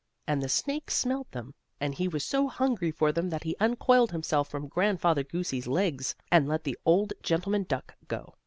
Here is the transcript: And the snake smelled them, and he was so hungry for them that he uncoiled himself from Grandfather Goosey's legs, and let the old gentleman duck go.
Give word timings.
And 0.25 0.41
the 0.41 0.49
snake 0.49 0.89
smelled 0.89 1.29
them, 1.31 1.53
and 1.79 1.93
he 1.93 2.07
was 2.07 2.23
so 2.23 2.47
hungry 2.47 2.89
for 2.89 3.11
them 3.11 3.29
that 3.29 3.43
he 3.43 3.55
uncoiled 3.59 4.11
himself 4.11 4.49
from 4.49 4.67
Grandfather 4.67 5.21
Goosey's 5.21 5.67
legs, 5.67 6.15
and 6.31 6.47
let 6.47 6.63
the 6.63 6.75
old 6.87 7.13
gentleman 7.21 7.65
duck 7.69 7.93
go. 8.07 8.33